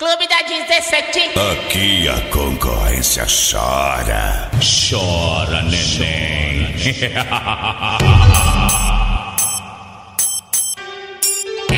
Clube 0.00 0.26
da 0.28 0.40
17. 0.40 1.38
Aqui 1.52 2.08
a 2.08 2.18
concorrência 2.30 3.26
chora. 3.26 4.50
Chora, 4.88 5.60
neném. 5.64 6.74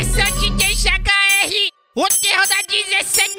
Esse 0.00 0.21
é 0.21 0.24
o 0.24 0.30
DJ 0.38 0.72
HR, 0.72 1.72
o 1.96 2.06
terror 2.21 2.46
da 2.46 2.62
17. 2.71 3.32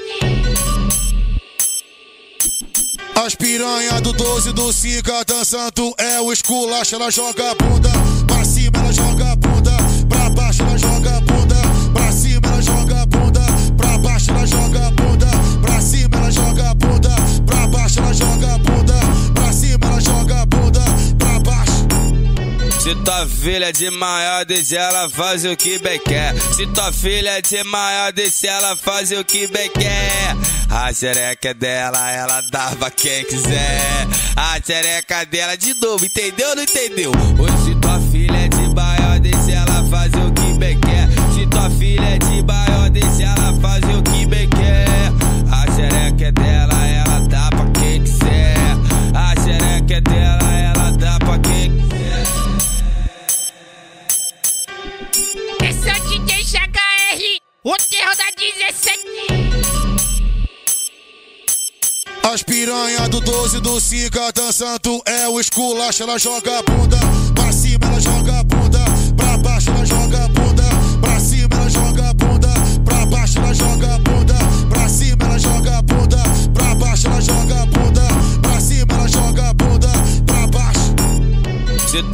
As 3.25 3.35
piranha 3.35 4.01
do 4.01 4.11
12 4.11 4.51
do 4.51 4.73
Cica 4.73 5.23
dançando 5.23 5.95
é 5.97 6.19
o 6.19 6.33
esculacho, 6.33 6.95
ela 6.95 7.09
joga 7.09 7.51
a 7.51 7.55
bunda 7.55 7.89
Se 22.93 22.99
tua 22.99 23.25
filha 23.25 23.69
é 23.69 23.71
de 23.71 23.89
maior, 23.89 24.45
deixa 24.45 24.75
ela 24.75 25.09
fazer 25.09 25.49
o 25.49 25.57
que 25.57 25.79
bem 25.79 25.99
quer. 25.99 26.39
Se 26.53 26.67
tua 26.67 26.93
filha 26.93 27.31
é 27.31 27.41
de 27.41 27.63
maior, 27.63 28.13
deixa 28.13 28.45
ela 28.45 28.75
fazer 28.75 29.17
o 29.17 29.25
que 29.25 29.47
bem 29.47 29.67
quer. 29.71 30.35
A 30.69 30.93
xereca 30.93 31.49
é 31.49 31.53
dela, 31.55 32.11
ela 32.11 32.41
dava 32.51 32.91
quem 32.91 33.25
quiser. 33.25 34.07
A 34.35 34.59
xereca 34.63 35.25
dela 35.25 35.57
de 35.57 35.73
novo, 35.73 36.05
entendeu 36.05 36.49
ou 36.49 36.55
não 36.55 36.61
entendeu? 36.61 37.11
Hoje 37.39 37.75
tua 37.81 37.99
filha 38.11 38.37
é 38.37 38.47
de 38.47 38.75
maior, 38.75 38.92
o 57.63 57.75
terror 57.77 58.15
da 58.17 58.25
17. 58.35 59.03
As 62.23 62.43
piranha 62.43 63.07
do 63.07 63.21
12 63.21 63.61
do 63.61 63.79
Cica 63.79 64.31
dançando 64.33 65.01
é 65.05 65.29
o 65.29 65.39
esculacho, 65.39 66.03
ela 66.03 66.17
joga 66.17 66.59
a 66.59 66.63
bunda 66.63 66.97
pra 67.33 67.51
cima, 67.51 67.85
ela 67.87 68.01
joga 68.01 68.12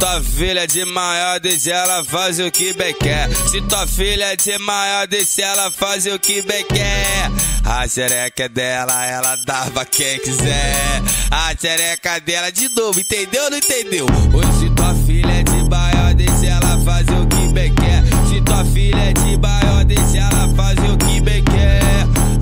tua 0.00 0.18
filha 0.22 0.60
é 0.60 0.66
de 0.66 0.82
maior, 0.86 1.38
desde 1.38 1.70
ela 1.70 2.02
faz 2.02 2.40
o 2.40 2.50
que 2.50 2.72
bem 2.72 2.94
quer. 2.94 3.28
Se 3.50 3.60
tua 3.60 3.86
filha 3.86 4.32
é 4.32 4.36
de 4.36 4.58
maior, 4.58 5.06
desde 5.06 5.42
ela 5.42 5.70
faz 5.70 6.06
o 6.06 6.18
que 6.18 6.40
bem 6.40 6.64
quer. 6.64 7.30
A 7.66 7.86
xereca 7.86 8.48
dela, 8.48 9.04
ela 9.04 9.36
dá 9.46 9.66
pra 9.66 9.84
quem 9.84 10.18
quiser. 10.20 11.02
A 11.30 11.54
xereca 11.54 12.18
dela 12.18 12.50
de 12.50 12.70
novo, 12.70 12.98
entendeu 12.98 13.44
ou 13.44 13.50
não 13.50 13.58
entendeu? 13.58 14.06
Hoje 14.32 14.74
tua 14.74 14.94
filha 15.06 15.32
é 15.32 15.42
de 15.42 15.68
maior, 15.68 16.14
desde 16.14 16.46
ela 16.46 16.80
faz 16.82 17.06
o 17.06 17.26
que 17.26 17.52
bem 17.52 17.74
quer. 17.74 18.02
Se 18.30 18.40
tua 18.40 18.64
filha 18.64 19.10
é 19.10 19.12
de 19.12 19.36
maior, 19.36 19.84
desde 19.84 20.16
ela 20.16 20.48
faz 20.56 20.78
o 20.78 20.96
que 20.96 21.20
bem 21.20 21.44
quer. 21.44 21.82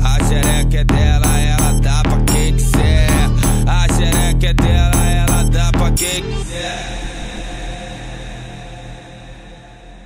A 0.04 0.24
xereca 0.28 0.78
é 0.78 0.84
dela, 0.84 1.40
ela 1.40 1.72
dá 1.80 2.02
pra 2.02 2.20
quem 2.32 2.54
quiser. 2.54 3.08
A 3.66 3.92
xereca 3.92 4.46
é 4.46 4.54
dela, 4.54 5.10
ela 5.10 5.42
dá 5.42 5.72
pra 5.72 5.90
quem 5.90 6.22
quiser. 6.22 7.07